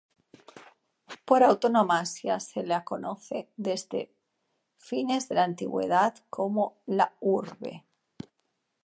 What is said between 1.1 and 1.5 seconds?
Por